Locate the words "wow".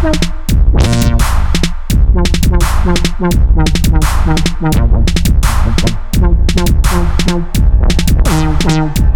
3.20-3.30, 3.56-3.64, 8.64-9.07